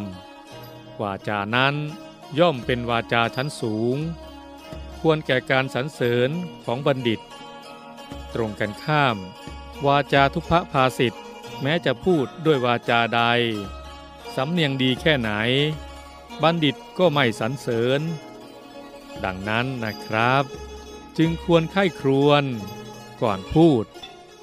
[1.02, 1.76] วาจานั้น
[2.39, 3.97] ย่อมเป็นวาจาชั้นสูง
[4.99, 6.30] ควรแก่การสรรเสริญ
[6.65, 7.19] ของบัณฑิต
[8.34, 9.17] ตรงกันข้าม
[9.86, 11.13] วาจาทุพภาษิต
[11.62, 13.21] แม้จะพูดด้วยวาจาใด
[14.36, 15.32] สำเนียงดีแค่ไหน
[16.41, 18.02] บัณฑิตก็ไม่สรรเสริญ
[19.23, 20.45] ดังนั้นนะครับ
[21.17, 22.43] จึงควรไข้ครวน
[23.21, 23.86] ก่อนพูด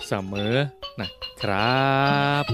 [0.06, 0.54] เสมอ
[1.00, 1.08] นะ
[1.42, 1.88] ครั
[2.42, 2.44] บ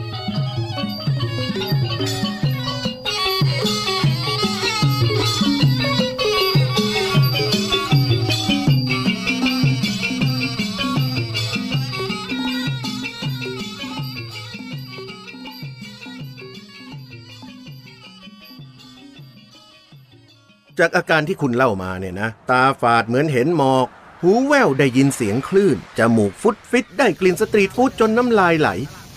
[20.80, 23.86] จากอาการที่คุณเล่ามาเนี่ยนะ ตาฝาดเหมือนเห็นหมอก
[24.28, 28.68] หูแว่วได้ยินเสียงคลื่น จมูกฟุดฟิตได้กลิ่นสตรีทฟู้ดจนน้ำลายไหล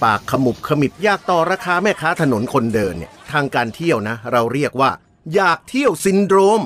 [0.04, 4.92] ปากขมุบขมิบยากต่อราคาแม่ค้าถนนคนเดินเนี่ยทางการเที่ยวนะ เราเรียกว่า
[5.34, 6.62] อยากเที่ยวซินโดรม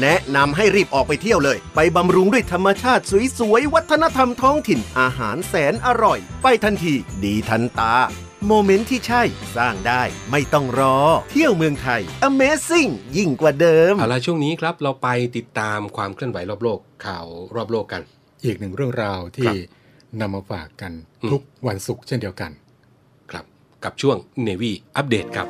[0.00, 3.04] แนะนำให้รีบออกไปเที่ยวเลย ไปบำรุงด้วยธรรมชาติ
[3.38, 7.94] สวยๆ วัฒนธรรมท้องถิ่นอาหารแสนอร่อย ไปทันที ดีทันตา
[8.46, 9.22] moment ที่ใช่
[9.56, 10.96] สร้างได้ไม่ต้องรอ
[11.30, 18.02] เที่ยวเมืองไทย Amazing ยิ่งกว่าเดิม เอาละช่วงนี้ครับเราไปติดตามความเคลื่อนไหวรอบโลกข่าวรอบโลกกัน
[18.44, 19.52] อีกหนึ่งเรื่องราวที่
[20.20, 22.50] นำมาฝากกันอืม ทุกวันศุกร์เช่นเดียวกัน
[23.30, 23.44] ครับ
[23.84, 25.48] กับช่วง Navy อัปเดตครับ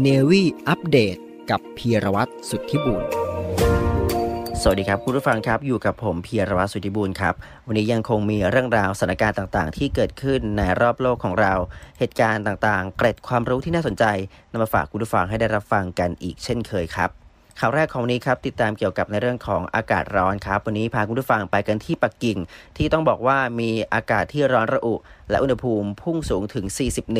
[0.00, 1.16] เนวี่อัปเดต
[1.50, 3.23] กับพีรวัตรสุทธิบุญ
[4.62, 7.34] สวัสดีครับ คุณผู้ฟังครับ อยู่กับผมเพียรวัตรสุธิบุญครับ
[7.66, 11.54] วันนี้ยังคงมีเรื่องราวสถานการณ์ต่างๆ ที่เกิดขึ้นในรอบโลกของเรา
[11.98, 14.04] เหตุการณ์ต่างๆ เกร็ดความรู้ที่น่าสนใจ
[14.52, 17.10] นำมาฝากคุณผู้ฟังให้ได้รับฟังกันอีกเช่นเคยครับ
[17.60, 22.38] ข่าวแรกของวันนี้ครับติดตามเกี่ยวกับในเรื่องของอากาศร้อนครับ วันนี้พาคุณผู้ฟังไปกันที่ปักกิ่ง
[22.76, 24.94] ที่ต้องบอกว่ามีอากาศที่ร้อนระอุ
[25.30, 26.64] และอุณหภูมิพุ่งสูงถึง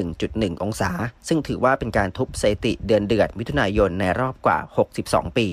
[0.05, 0.91] 41.1 องศา
[1.29, 4.59] ซึ่งถือว่าเป็นการทุบสถิติเดือนเดือดมิถุนายนในรอบกว่า
[4.99, 5.49] 62 ปี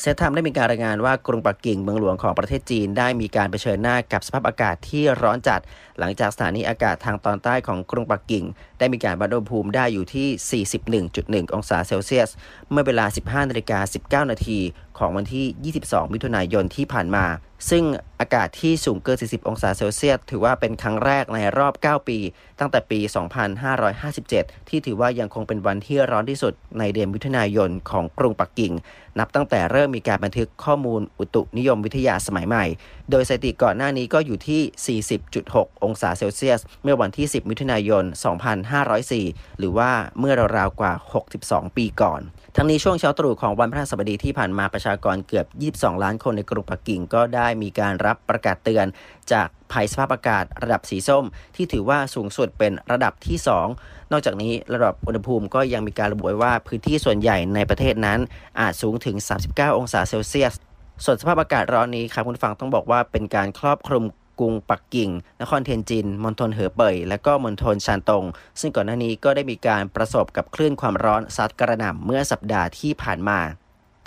[0.00, 5.60] Straits Times ได้มีการรายงานว่ากรุงปักกิ่งเมืองหลวงของประเทศจีน ได้มีการเผชิญหน้ากับสภาพอากาศที่ร้อนจัด
[5.98, 8.44] หลังจากสถานีอากาศทางตอนใต้ของกรุงปักกิ่ง
[8.78, 10.64] ได้มีการวัดอุณหภูมิได้อยู่ที่
[11.12, 12.30] 41.1 องศาเซลเซียส
[12.70, 14.58] เมื่อเวลา 15นาฬิกา19 นาที
[14.98, 17.24] ของวันที่ 22 มิถุนายนที่ผ่านมา
[17.70, 17.84] ซึ่ง
[18.20, 22.18] อากาศที่สูงเกิน 40 องศาเซลเซียส ถือว่าเป็นครั้งแรกในรอบ 9 ปี
[22.58, 22.98] ตั้งแต่ปี
[23.84, 28.72] 2557 ที่ถือว่ายังคงเป็นวันที่ร้อนที่สุดในเดือนมิถุนายนของกรุงปักกิ่ง
[29.18, 32.64] นับตั้งแต่เริ่มมีการบันทึกข้อมูลอุตุนิยมวิทยาสมัยใหม่
[33.10, 35.00] โดยสถิติก่อนหน้านี้ก็อยู่ที่
[35.42, 38.04] 40.6 องศาเซลเซียส เมื่อวันที่ 10 มิถุนายน
[38.82, 40.92] 2504 หรือว่าเมื่อราวๆกว่า
[41.34, 42.20] 62 ปีก่อน
[42.58, 48.86] ทั้งนี้ช่วงเช้าตรู่ของวันพฤหัสบดีที่ผ่านมาประชากรเกือบ 22 ล้านคนในกรุงปักกิ่งก็ได้มีการรับประกาศเตือน
[49.32, 51.24] จากภัยสภาพอากาศระดับสีส้ม
[51.56, 53.38] ที่ถือว่าสูงสุดเป็นระดับที่
[53.74, 58.18] 2 นอกจากนี้ระดับอุณหภูมิก็ยังมีการระบุไว้ว่าพื้นที่ส่วนใหญ่ในประเทศนั้น
[58.60, 59.16] อาจสูงถึง
[59.48, 60.54] 39 องศาเซลเซียส
[61.04, 64.04] ส่วนสภาพอากาศร้อนนี้ครับคุณฟังต้องบอกว่าเป็นการครอบคลุม
[64.40, 68.24] กรุงปักกิ่ง นครเทียนจินมณฑลเหอเป่ย และก็มณฑลชานตง
[68.60, 73.40] ซึ่งก่อนหน้านี้ก็ได้มีการประสบกับคลื่นความร้อนซัดกระหน่ำเมื่อสัปดาห์ที่ผ่านมา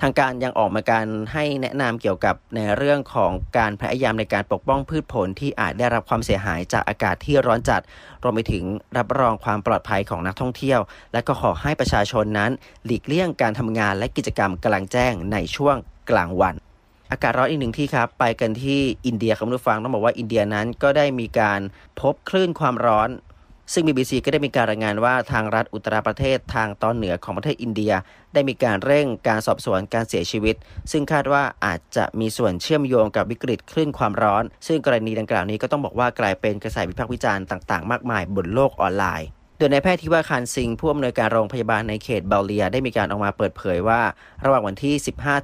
[0.04, 7.82] ทางการยังออกมาการให้แนะนำเกี่ยวกับในเรื่องของการพยายามในการปกป้องพืชผลที่อาจได้รับความเสียหายจากอากาศที่ร้อนจัด
[8.24, 8.64] รวมไปถึง
[8.98, 10.80] รับรองความปลอดภัยของนักท่องเที่ยว
[11.14, 12.52] และก็ขอให้ประชาชนนั้น
[12.86, 15.76] หลีกเลี่ยงการทำงานและกิจกรรมกลางแจ้งในช่วง
[16.10, 16.56] กลางวัน
[17.12, 21.60] อากาศร้อนอีกหนึ่งที่ครับ ไปกันที่อินเดียครับคุณผู้ฟังต้องบอกว่าอินเดียนั้นก็ได้มีการ
[22.00, 23.10] พบคลื่นความร้อน
[23.74, 27.94] ซึ่ง BBC ก็ได้มีการรายงานว่าทางรัฐอุตตรประเทศทางตอนเหนือของประเทศอินเดีย
[28.34, 30.56] ได้มีการเร่งการสอบสวนการเสียชีวิต
[30.92, 39.30] ซึ่งคาดว่าอาจจะมีส่วนเชื่อมโยงกับวิกฤตคลื่นความร้อน ซึ่งกรณีดังกล่าวนี้ก็ต้องบอกว่ากลายเป็นกระแสวิพากษ์วิจารณ์ต่าง ๆ มากมายบนโลกออนไลน์
[39.62, 44.02] โดยนายแพทย์ที่ว่าคารซิงผู้อำนวยการโรงพยาบาลในเขตเบลเลีย ได้มีการออกมาเปิดเผยว่า
[44.46, 44.94] ระหว่างวันที่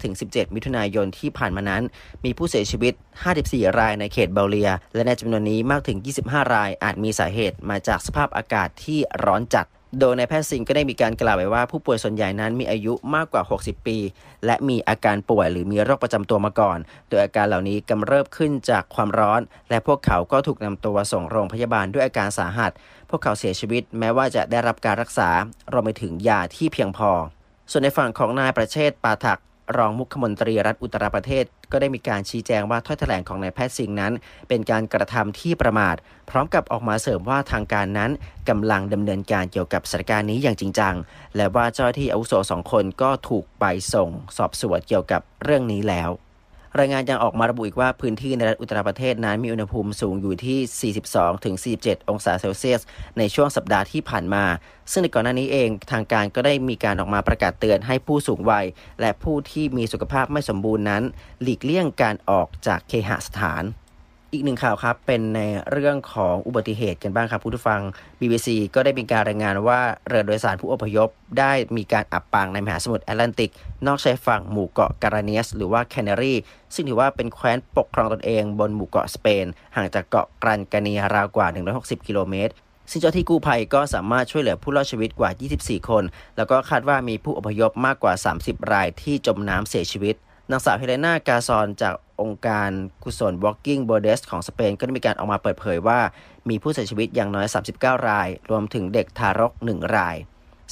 [0.04, 1.84] 15-17 มิถุนายนที่ผ่านมานั้น
[2.25, 2.93] มีผู้เสียชีวิต
[3.36, 9.65] 54 รายในเขตเบลเลีย และในจำนวนนี้มากถึง 25 รายอาจมีสาเหตุมาจากสภาพอากาศที่ร้อนจัด
[9.99, 13.97] โดยในแพทย์ซิงก็ได้มีการกล่าวไว้ว่าผู้ป่วยส่วนใหญ่นั้นมีอายุมากกว่า 60 ปี
[14.45, 16.77] และมีอาการป่วยหรือมีโรคประจำตัวมาก่อน
[17.09, 22.71] โดยอาการเหล่านี้กำเริบขึ้นจากความร้อน และพวกเขาก็ถูกนำตัวส่งโรงพยาบาลด้วยอาการสาหัส
[23.09, 25.29] พวกเขาเสียชีวิตแม้ว่าจะได้รับการรักษา
[25.73, 27.11] รวมไปถึงยาที่เพียงพอ
[27.71, 29.39] ส่วนในฝั่งของนายประเชษฐ์ปาถัก
[29.77, 34.13] รองมุขมนตรีรัฐอุตตรประเทศ ก็ได้มีการชี้แจงว่าถ้อยแถลงของนายแพทย์สิงห์นั้น
[34.47, 35.95] เป็นการกระทำที่ประมาท
[36.30, 38.12] พร้อมกับออกมาเสริมว่าทางการนั้น
[38.49, 40.95] กำลังดำเนินการเกี่ยวกับสถานการณ์นี้อย่างจริงจัง
[41.36, 46.10] และว่าเจ้าหน้าที่อาวุโสสองคนก็ถูกไปส่ง สอบสวนเกี่ยวกับเรื่องนี้แล้ว
[46.79, 50.93] รายงานยังออกมาระบุอีกว่าพื้นที่ในรัฐอุตตรประเทศนั้นมีอุณหภูมิสูงอยู่ที่
[51.69, 52.81] 42-47 องศาเซลเซียส
[53.17, 54.43] ในช่วงสัปดาห์ที่ผ่านมา
[54.91, 58.65] ซึ่งในก่อนหน้านี้เองทางการก็ได้มีการออกมาประกาศเตือนให้ผู้สูงวัย
[59.01, 61.03] และผู้ที่มีสุขภาพไม่สมบูรณ์นั้น
[61.41, 63.63] หลีกเลี่ยงการออกจากเคหสถาน
[64.33, 67.81] อีกหนึ่งข่าวครับ เป็นในเรื่องของอุบัติเหตุกันบ้างครับผู้ฟัง
[68.19, 71.09] BBC ก็ได้มีการรายงานว่าเรือโดยสารผู้อพยพ
[71.39, 73.51] ได้มีการอับปางในมหาสมุทรแอตแลนติก
[73.88, 76.33] นอกชายฝั่งหมู่เกาะการาเนียส หรือว่าแคนารี
[76.75, 82.53] ซึ่งถือว่าเป็นแคว้นปกครองตนเองบนหมู่เกาะสเปน ห่างจากเกาะกรันกาเนียราวกว่า 160 กิโลเมตร
[82.91, 86.03] ซึ่งเจ้าที่กู้ภัยก็สามารถช่วยเหลือผู้รอดชีวิตกว่า 24 คน
[86.38, 90.15] แล้วก็คาดว่ามีผู้อพยพมากกว่า 30 รายที่จมน้ำเสียชีวิต
[90.51, 92.69] นางสาวเฮเลนากาซอนจากองค์การ
[93.03, 95.99] กุศล Walking b o r d e s ของสเปน ก็ได้มีการออกมาเปิดเผยว่า
[96.49, 100.15] มีผู้เสียชีวิตอย่างน้อย 39 ราย รวมถึงเด็กทารก 1 ราย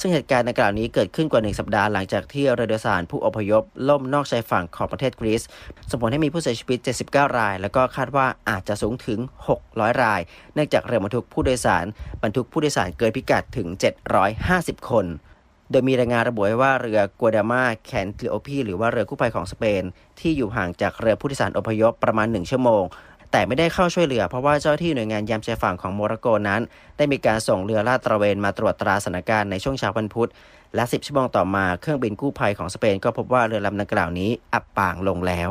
[0.00, 5.42] ซึ่งเหตุการณ์ดังกล่าวนี้เกิดขึ้นกว่า 1 สัปดาห์หลังจากที่เรือโดยสารผู้อพยพ ล่มนอกชายฝั่งของประเทศกรีซ
[5.90, 9.18] ส่งผลให้มีผู้เสียชีวิต 79 ราย แล้วก็คาดว่าอาจจะสูงถึง
[9.60, 10.20] 600 ราย
[10.54, 11.84] เนื่องจากเรือบรรทุกผู้โดยสาร
[12.22, 13.68] บรรทุกผู้โดยสารเกินพิกัดถึง
[14.28, 15.06] 750 คน
[15.70, 19.82] โดยมีรายงานระบุไว้ว่าเรือกัวดามาแคนทริโอพีหรือว่าเรือกู้ภัยของสเปน
[20.20, 22.84] ที่อยู่ห่างจากเรือผู้โดยสารอพยพประมาณ 1 ชั่วโมง
[23.32, 26.60] แต่ไม่ได้เข้าช่วยเหลือเพราะว่าเจ้าที่หน่วยงานยามชายฝั่งของโมร็อกโกนั้น
[26.96, 30.30] ได้มีการส่งเรือลาดตระเวนมาตรวจตราสถานการณ์ในช่วงเช้าวันพุธ
[30.74, 35.50] และ 10 ชั่วโมงต่อมาเครื่องบินกู้ภัยของสเปน ก็พบว่าเรือลำดังกล่าวนี้อับปางลงแล้ว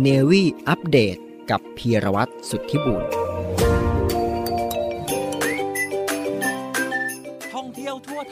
[0.00, 1.16] เนวี่อัปเดต
[1.50, 3.04] กับพีรวัตรสุทธิบุญ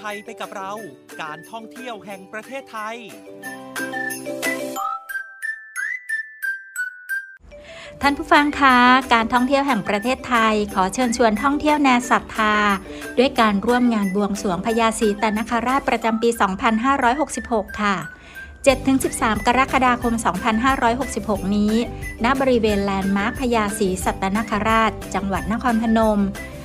[0.04, 0.72] ที่ยวทั่วไทยไปกับเรา
[1.22, 2.96] การท่องเที่ยวแห่งประเทศไทย
[8.02, 8.78] ท่านผู้ฟังคะ
[9.14, 12.54] การท่องเที่ยวแห่งประเทศไทย ขอเชิญชวนท่องเที่ยวแนวศรัทธา
[13.18, 16.28] ด้วยการร่วมงานบวงสรวงพญาศรีตนคราชประจำปี
[17.24, 17.96] 2566 ค่ะ
[18.70, 20.14] 7-13 กรกฎาคม
[20.84, 21.72] 2566 นี้
[22.24, 26.20] ณ บริเวณแลนด์มาร์คพญาศรีสัตนคราช จังหวัดนครพนม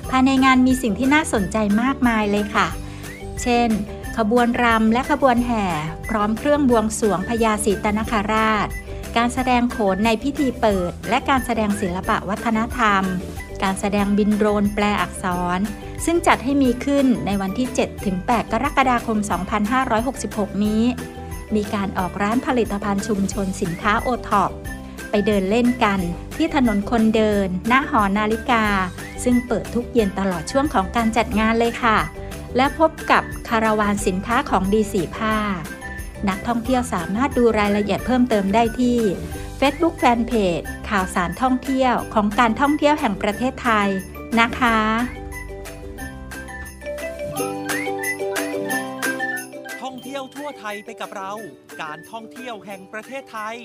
[0.10, 2.68] ภายในงานมีสิ่งที่น่าสนใจมากมายเลยค่ะ
[3.44, 3.70] เช่น
[4.18, 5.66] ขบวนรำและขบวนแห่
[6.10, 8.68] พร้อมเครื่องบวงสรวงพญาศรีตนคราช
[9.18, 13.04] การแสดงโขนในพิธีเปิด และการแสดงศิลปะวัฒนธรรม
[13.64, 15.26] การแสดงบินโดรนแปลอักษ
[15.58, 15.60] ร
[16.06, 17.68] ซึ่งจัดให้มีขึ้นในวันที่
[18.10, 19.18] 7-8 กรกฎาคม
[19.92, 20.84] 2566 นี้
[21.56, 24.52] มีการออกร้านผลิตภัณฑ์ชุมชนสินค้าโอท็อป
[25.10, 26.00] ไปเดินเล่นกัน
[26.36, 28.66] ที่ถนนคนเดิน หน้าหอนาฬิกา
[29.24, 31.98] ซึ่งเปิดทุกเย็นตลอดช่วงของการจัดงานเลยค่ะ
[32.56, 35.36] และพบกับคาราวานสินค้าของดีสีผ้า
[36.30, 38.98] นักท่องเที่ยวสามารถดูรายละเอียดเพิ่มเติมได้ที่
[39.60, 43.90] Facebook Fanpage ข่าวสารท่องเที่ยวของการท่องเที่ยวแห่งประเทศไทย
[44.40, 44.80] นะคะ
[49.82, 51.32] ท่องเที่ยวทั่วไทยไปกับเรา
[51.82, 53.56] การท่องเที่ยวแห่งประเทศไทย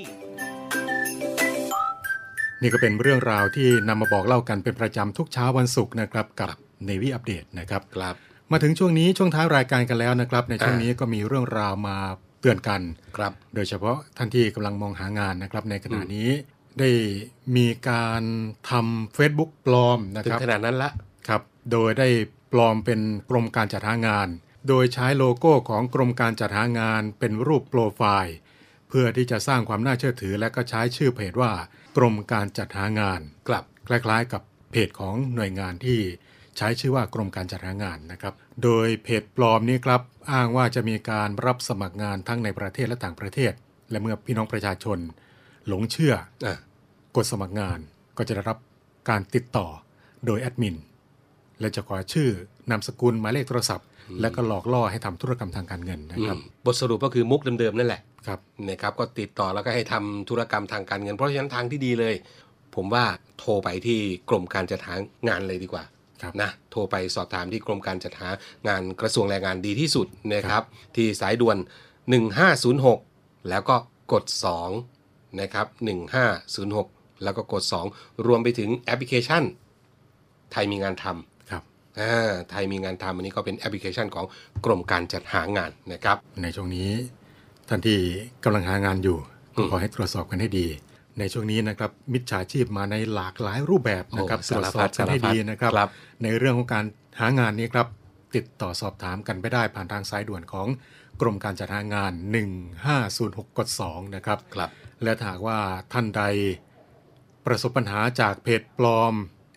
[2.63, 6.57] นี่ก็เป็นเรื่องราวที่นำมาบอกเล่ากันเป็นประจำทุกเช้าวันศุกร์นะครับกับ
[6.89, 8.17] Navy Update นะครับครับ
[8.53, 11.97] มาถึงช่วงนี้ช่วงท้ายรายการกันแล้วนะครับ ในช่วงนี้ก็มีเรื่องราวมา
[12.41, 12.81] เตือนกัน
[13.17, 16.31] ครับ โดยเฉพาะท่านที่กำลังมองหางานนะครับ ในขณะนี้
[16.79, 16.91] ได้
[17.57, 18.23] มีการ
[18.71, 20.91] ทำ Facebook ปลอมนะถึคงรับขนาดนั้นละ
[21.29, 22.09] ครับ โดยได้
[22.53, 24.29] ปลอมเป็นกรมการจัดหางาน
[24.69, 28.37] โดยใช้โลโก้ของกรมการจัดหางานเป็นรูปโปรไฟล์
[28.89, 31.53] เพื่อที่จะสร้างความน่าเชื่อถือและก็ใช้ชื่อเพจว่า
[31.97, 36.01] กรมการจัดหางานกลับคล้ายๆ กับเพจของหน่วยงานที่
[36.59, 40.01] ใช้ชื่อว่ากรมการจัดหางานนะครับ โดยเพจปลอมนี้ครับ
[40.33, 43.53] อ้างว่าจะมีการรับสมัครงานทั้งในประเทศและต่างประเทศ
[43.91, 44.99] และเมื่อพี่น้องประชาชน
[45.69, 46.15] หลงเชื่อ
[46.47, 46.59] อะ
[47.17, 47.79] กดสมัครงาน
[48.19, 48.59] ก็จะได้รับ
[49.11, 49.67] การติดต่อ
[50.27, 50.77] โดยแอดมิน
[51.61, 52.29] และจะขอชื่อ
[52.71, 53.87] นามสกุลหมายเลขโทรศัพท์
[54.21, 62.15] และก็หลอกล่อให้ทำธุรกรรมทางการเงินนะอืครับมบทสรุปก็คือมุกเดิมๆนั่นแหละครับนะครับก็ติดต่อแล้วก็ให้ทำธุรกรรมทางการเงิน เพราะฉะนั้นทางที่ดีเลย
[62.75, 63.05] ผมว่า
[63.39, 64.95] โทรไปที่กรมการจัดหา
[65.29, 65.94] งานเลยดีกว่าครับ
[66.43, 68.29] นะโทรไปสอบถามที่กรมการจัดหา
[68.69, 70.63] งานกระทรวงแรงงานดีที่สุดนะครับ
[70.97, 71.57] ที่สายด่วน
[72.73, 73.77] 1506 แล้วก็
[74.13, 74.25] กด
[74.83, 75.67] 2นะครับ
[76.45, 77.63] 1506 แล้วก็กด
[77.95, 79.43] 2 รวมไปถึงแอปพลิเคชัน
[80.53, 81.63] ไทยมีงานทำครับ
[82.01, 84.27] อ่าไทยมีงานทำอันนี้ก็เป็นแอปพลิเคชันของ
[84.65, 86.91] กรมการจัดหางานนะครับ ในช่วงนี้
[87.69, 87.99] ท่านที่
[88.45, 89.19] กำลังหางานอยู่
[89.55, 90.67] ก็อืมขอให้ตรวจสอบกันให้ดี
[91.19, 95.91] ในช่วงนี้นะครับมิจฉาชีพมาในหลากหลายรูปแบบนะครับโอ้ตรวจสอบกันให้ดีนะครับครับ
[96.23, 96.85] ในเรื่องของการ
[97.21, 97.87] หางานนี้ครับ
[98.35, 100.69] ติดต่อสอบถามกันไปได้ผ่านทางสายด่วนของ
[101.21, 102.13] กรมการจัดหางาน
[102.83, 104.71] 1506กด2นะครับครับ
[105.03, 105.59] และถ้าหากว่า
[105.93, 106.23] ท่านใด
[107.47, 109.15] ประสบปัญหาจากเพจปลอม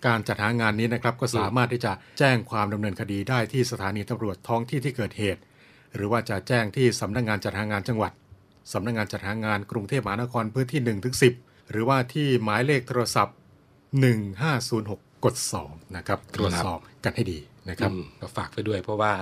[0.08, 5.41] การจัดหางานนี้นะครับ ก็สามารถที่จะแจ้งความดำเนินคดีได้ที่สถานีตำรวจท้องที่ที่เกิดเหตุ
[5.96, 8.12] หรือว่าจะแจ้งที่สำนักงานจัดหางานจังหวัด
[8.74, 13.36] สำนักงานจัดหางานกรุงเทพมหานครพื้นที่1ถึง10 หรือว่าที่หมายเลขโทรศัพท์
[14.25, 19.13] 1506 กด 2 นะครับตรวจสอบกันให้ดีนะครับอืมก็ฝากไปด้วยเพราะว่า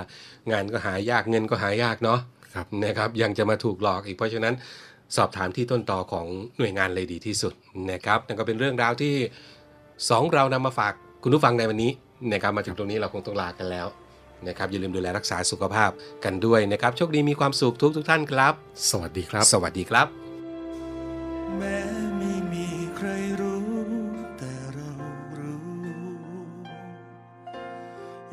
[0.51, 2.19] งานก็หายากเงินก็หายากเนาะ
[2.55, 4.53] ครับนะครับยังจะมาถูกหลอกอีกเพราะฉะนั้น
[5.15, 6.25] สอบถามที่ต้นต่อของ
[6.57, 7.53] หน่วยงานเลยดีที่สุด
[7.91, 9.13] นะครับนั่นก็เป็นเรื่องราวที่
[10.09, 11.91] สองเรานำมาฝากคุณผู้ฟังในวันนี้
[12.31, 13.87] นะครับมาถึงตรงนี้เราคงต้องลากันแล้ว
[14.47, 15.91] นะครับอย่าลืมดูแลรักษาสุขภาพ
[16.25, 18.53] กันด้วยนะครับ โชคดีมีความสุขทุกทุกๆท่านครับ
[18.89, 20.07] สวัสดีครับ สวัสดีครับ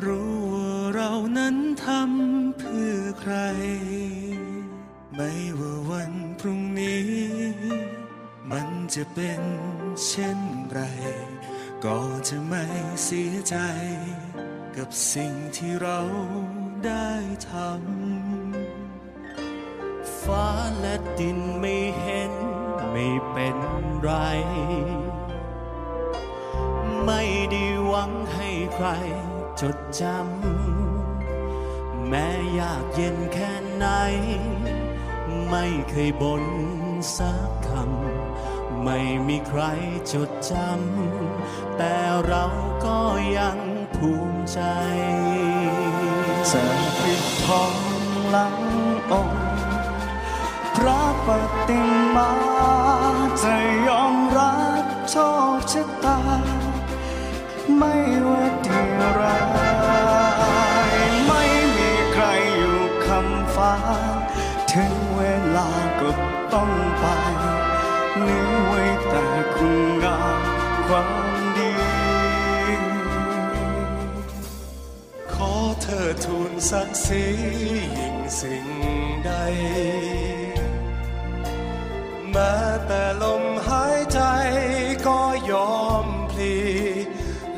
[0.07, 3.35] รู้ว่าเรานั้นทำเพื่อใคร
[5.15, 7.07] ไม่ว่าวันพรุ่งนี้
[8.51, 9.43] มันจะเป็น
[10.07, 10.81] เช่นไร
[11.85, 12.65] ก็จะไม่
[13.05, 13.57] เสียใจ
[14.77, 16.01] กับสิ่งที่เรา
[16.87, 17.11] ได้
[17.51, 20.49] ทำฟ้า
[20.81, 22.33] และดินไม่เห็น
[22.93, 23.57] ไม่เป็น
[24.03, 24.11] ไร
[27.05, 28.88] ไม่ได้หวังให้ใคร
[29.66, 33.87] จดจำ แม้ยากเย็นแค่ไหน
[35.48, 36.44] ไม่เคยบ่น
[37.16, 38.98] สักคำ ไม่
[39.29, 39.62] มีใคร
[40.12, 41.94] จดจำ แต่
[42.27, 42.44] เรา
[42.85, 42.98] ก็
[43.38, 43.59] ยัง
[43.96, 44.61] ภูมิใจ
[46.51, 46.64] จะ
[47.01, 47.75] ปิดทอง
[48.31, 48.57] หลัง
[49.12, 49.42] องค์
[50.77, 51.29] พระป
[51.68, 51.81] ฏิ
[52.16, 52.31] มา
[53.42, 53.55] จะ
[53.88, 55.16] ยอมรับโช
[55.57, 56.41] คชะตา
[57.83, 58.81] ไม่ว่าดี
[59.18, 59.37] ร้า
[60.90, 61.42] ยไม่
[61.77, 62.25] มีใคร
[62.57, 63.75] อยู่คำฟ้า
[64.73, 65.23] ถึงเว
[65.57, 66.11] ลาก็
[66.55, 67.05] ต้องไป
[68.16, 70.40] เหลือไว้แต่คุณงาม
[70.87, 71.11] ความ
[71.59, 71.73] ดี
[75.33, 77.25] ขอเธอทูลศักดิ์ศรี
[77.99, 78.66] ยิ่งสิ่ง
[79.25, 79.31] ใด
[82.31, 84.21] แม้แต่ลมหายใจ
[85.07, 86.57] ก็ยอมพลี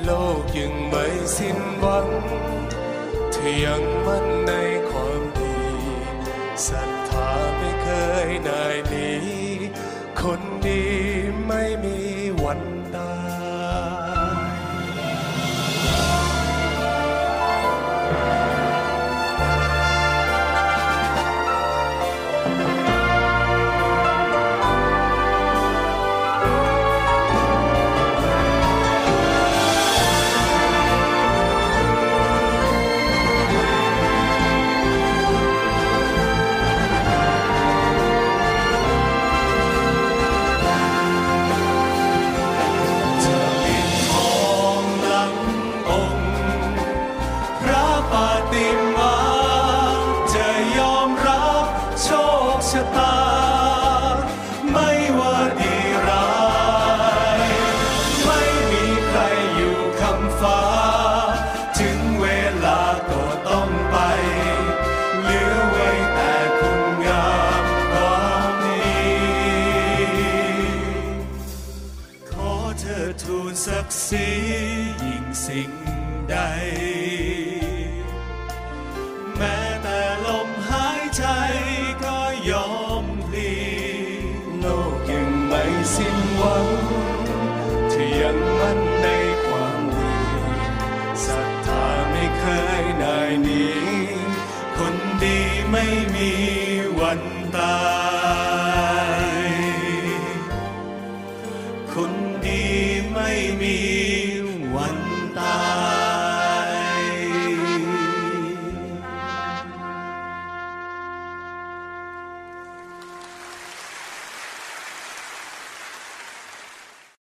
[0.05, 0.13] โล
[0.43, 2.09] กยังไม่สิ้นหวัง
[3.33, 4.53] เธอยังมั่นใน
[4.89, 5.57] ความดี
[6.67, 7.89] ศรัทธาไม่เค
[8.27, 8.51] ยไหน